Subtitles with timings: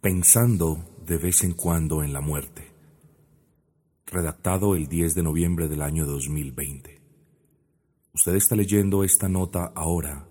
[0.00, 2.72] Pensando de vez en cuando en la muerte.
[4.06, 7.02] Redactado el 10 de noviembre del año 2020.
[8.14, 10.26] Usted está leyendo esta nota ahora,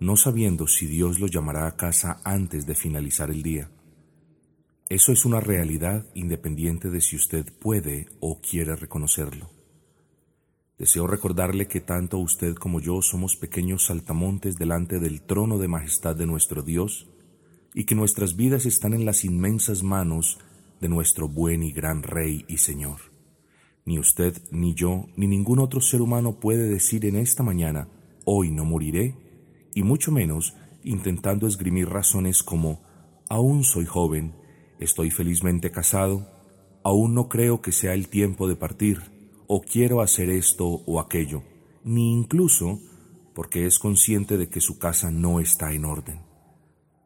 [0.00, 3.70] no sabiendo si Dios lo llamará a casa antes de finalizar el día.
[4.88, 9.50] Eso es una realidad independiente de si usted puede o quiere reconocerlo.
[10.78, 16.16] Deseo recordarle que tanto usted como yo somos pequeños saltamontes delante del trono de majestad
[16.16, 17.11] de nuestro Dios
[17.74, 20.38] y que nuestras vidas están en las inmensas manos
[20.80, 23.12] de nuestro buen y gran Rey y Señor.
[23.84, 27.88] Ni usted, ni yo, ni ningún otro ser humano puede decir en esta mañana,
[28.24, 29.16] hoy no moriré,
[29.74, 30.54] y mucho menos
[30.84, 32.82] intentando esgrimir razones como,
[33.28, 34.34] aún soy joven,
[34.78, 36.28] estoy felizmente casado,
[36.84, 39.00] aún no creo que sea el tiempo de partir,
[39.46, 41.42] o quiero hacer esto o aquello,
[41.84, 42.80] ni incluso
[43.34, 46.31] porque es consciente de que su casa no está en orden.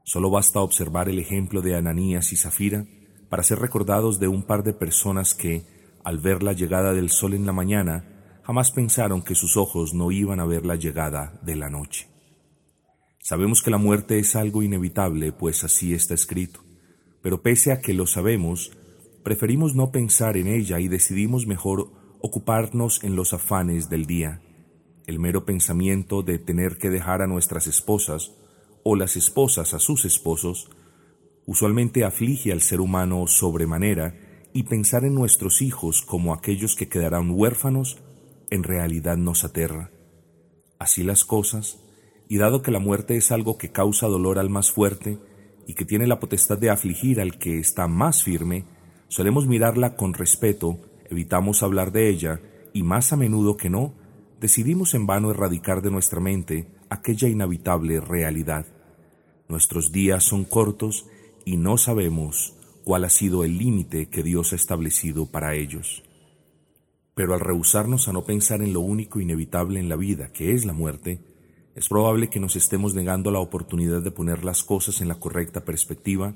[0.06, 2.86] Solo basta observar el ejemplo de Ananías y Zafira
[3.28, 5.64] para ser recordados de un par de personas que,
[6.04, 10.12] al ver la llegada del sol en la mañana, jamás pensaron que sus ojos no
[10.12, 12.06] iban a ver la llegada de la noche.
[13.18, 16.60] Sabemos que la muerte es algo inevitable, pues así está escrito,
[17.20, 18.70] pero pese a que lo sabemos,
[19.24, 21.90] preferimos no pensar en ella y decidimos mejor
[22.22, 24.40] ocuparnos en los afanes del día.
[25.08, 28.30] El mero pensamiento de tener que dejar a nuestras esposas
[28.88, 30.70] o las esposas a sus esposos,
[31.44, 34.14] usualmente aflige al ser humano sobremanera
[34.52, 37.98] y pensar en nuestros hijos como aquellos que quedarán huérfanos
[38.48, 39.90] en realidad nos aterra.
[40.78, 41.80] Así las cosas,
[42.28, 45.18] y dado que la muerte es algo que causa dolor al más fuerte
[45.66, 48.66] y que tiene la potestad de afligir al que está más firme,
[49.08, 50.78] solemos mirarla con respeto,
[51.10, 52.40] evitamos hablar de ella
[52.72, 53.94] y más a menudo que no,
[54.40, 58.75] decidimos en vano erradicar de nuestra mente aquella inhabitable realidad.
[59.48, 61.06] Nuestros días son cortos
[61.44, 66.02] y no sabemos cuál ha sido el límite que Dios ha establecido para ellos.
[67.14, 70.64] Pero al rehusarnos a no pensar en lo único inevitable en la vida, que es
[70.64, 71.20] la muerte,
[71.74, 75.64] es probable que nos estemos negando la oportunidad de poner las cosas en la correcta
[75.64, 76.34] perspectiva,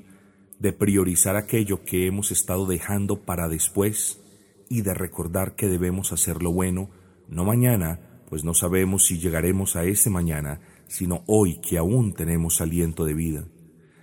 [0.59, 4.21] de priorizar aquello que hemos estado dejando para después
[4.69, 6.89] y de recordar que debemos hacer lo bueno,
[7.27, 10.61] no mañana, pues no sabemos si llegaremos a ese mañana,
[10.91, 13.45] sino hoy que aún tenemos aliento de vida.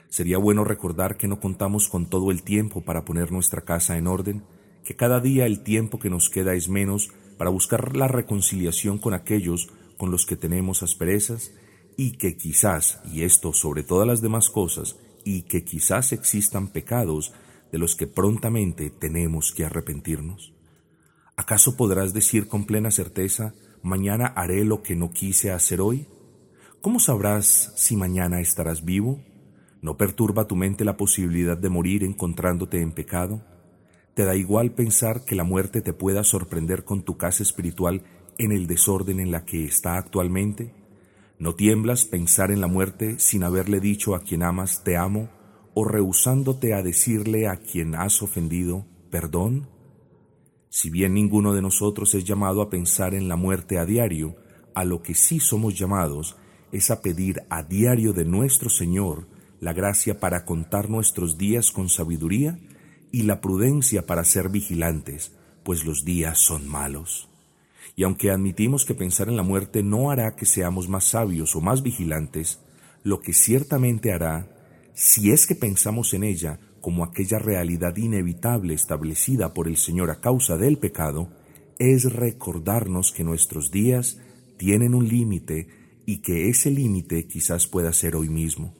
[0.08, 4.06] Sería bueno recordar que no contamos con todo el tiempo para poner nuestra casa en
[4.06, 4.42] orden,
[4.84, 9.12] que cada día el tiempo que nos queda es menos para buscar la reconciliación con
[9.12, 9.68] aquellos
[9.98, 11.52] con los que tenemos asperezas
[11.98, 17.34] y que quizás, y esto sobre todas las demás cosas, y que quizás existan pecados
[17.70, 20.54] de los que prontamente tenemos que arrepentirnos.
[21.36, 26.06] ¿Acaso podrás decir con plena certeza, mañana haré lo que no quise hacer hoy?
[26.80, 29.20] ¿Cómo sabrás si mañana estarás vivo?
[29.82, 33.42] ¿No perturba tu mente la posibilidad de morir encontrándote en pecado?
[34.14, 38.04] ¿Te da igual pensar que la muerte te pueda sorprender con tu casa espiritual
[38.38, 40.72] en el desorden en la que está actualmente?
[41.40, 45.30] ¿No tiemblas pensar en la muerte sin haberle dicho a quien amas te amo
[45.74, 49.68] o rehusándote a decirle a quien has ofendido perdón?
[50.68, 54.36] Si bien ninguno de nosotros es llamado a pensar en la muerte a diario,
[54.76, 56.36] a lo que sí somos llamados
[56.72, 59.26] es a pedir a diario de nuestro Señor
[59.60, 62.58] la gracia para contar nuestros días con sabiduría
[63.10, 65.32] y la prudencia para ser vigilantes,
[65.64, 67.28] pues los días son malos.
[67.96, 71.60] Y aunque admitimos que pensar en la muerte no hará que seamos más sabios o
[71.60, 72.60] más vigilantes,
[73.02, 74.48] lo que ciertamente hará,
[74.94, 80.20] si es que pensamos en ella como aquella realidad inevitable establecida por el Señor a
[80.20, 81.28] causa del pecado,
[81.78, 84.20] es recordarnos que nuestros días
[84.56, 85.68] tienen un límite
[86.08, 88.74] y que ese límite quizás pueda ser hoy mismo.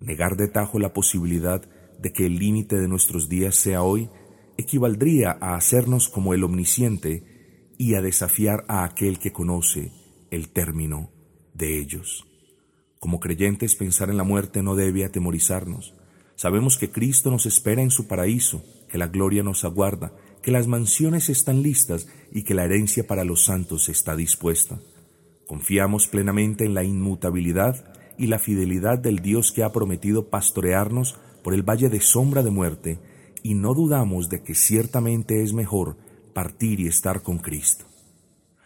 [0.00, 1.60] Negar de tajo la posibilidad
[2.00, 4.08] de que el límite de nuestros días sea hoy
[4.56, 9.92] equivaldría a hacernos como el omnisciente y a desafiar a aquel que conoce
[10.30, 11.10] el término
[11.52, 12.26] de ellos.
[12.98, 15.92] Como creyentes pensar en la muerte no debe atemorizarnos.
[16.34, 20.66] Sabemos que Cristo nos espera en su paraíso, que la gloria nos aguarda, que las
[20.66, 24.80] mansiones están listas y que la herencia para los santos está dispuesta.
[25.54, 27.84] Confiamos plenamente en la inmutabilidad
[28.18, 32.50] y la fidelidad del Dios que ha prometido pastorearnos por el valle de sombra de
[32.50, 32.98] muerte,
[33.44, 35.96] y no dudamos de que ciertamente es mejor
[36.34, 37.84] partir y estar con Cristo.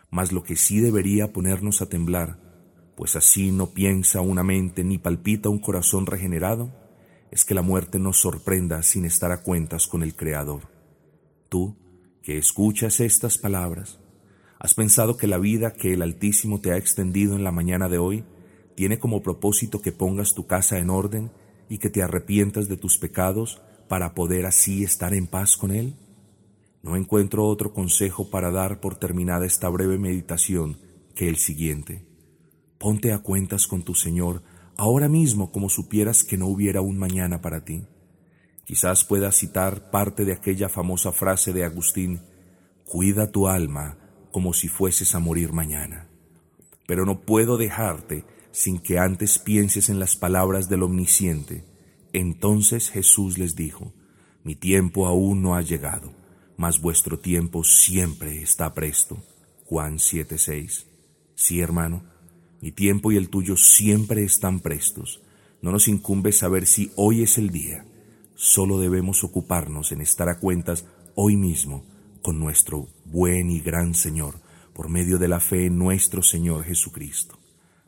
[0.08, 2.38] Mas lo que sí debería ponernos a temblar,
[2.96, 6.72] pues así no piensa una mente ni palpita un corazón regenerado,
[7.30, 10.62] es que la muerte nos sorprenda sin estar a cuentas con el Creador.
[11.50, 11.76] Tú,
[12.22, 14.00] que escuchas estas palabras,
[14.58, 17.98] ¿Has pensado que la vida que el Altísimo te ha extendido en la mañana de
[17.98, 18.24] hoy
[18.74, 21.30] tiene como propósito que pongas tu casa en orden
[21.68, 25.94] y que te arrepientas de tus pecados para poder así estar en paz con Él?
[26.82, 30.78] No encuentro otro consejo para dar por terminada esta breve meditación
[31.14, 32.04] que el siguiente.
[32.78, 34.42] Ponte a cuentas con tu Señor
[34.76, 37.84] ahora mismo como supieras que no hubiera un mañana para ti.
[38.64, 42.22] Quizás puedas citar parte de aquella famosa frase de Agustín,
[42.84, 44.07] cuida tu alma
[44.38, 46.06] como si fueses a morir mañana.
[46.86, 51.64] Pero no puedo dejarte sin que antes pienses en las palabras del Omnisciente.
[52.12, 53.92] Entonces Jesús les dijo,
[54.44, 56.12] mi tiempo aún no ha llegado,
[56.56, 59.20] mas vuestro tiempo siempre está presto.
[59.64, 60.86] Juan 7:6.
[61.34, 62.04] Sí, hermano,
[62.60, 65.20] mi tiempo y el tuyo siempre están prestos.
[65.62, 67.84] No nos incumbe saber si hoy es el día.
[68.36, 70.84] Solo debemos ocuparnos en estar a cuentas
[71.16, 71.97] hoy mismo
[72.28, 74.42] con nuestro buen y gran Señor,
[74.74, 77.38] por medio de la fe en nuestro Señor Jesucristo.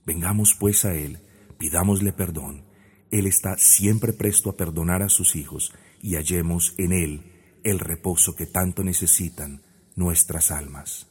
[0.07, 1.19] Vengamos pues a Él,
[1.59, 2.65] pidámosle perdón.
[3.11, 7.21] Él está siempre presto a perdonar a sus hijos y hallemos en Él
[7.65, 9.61] el reposo que tanto necesitan
[9.95, 11.10] nuestras almas.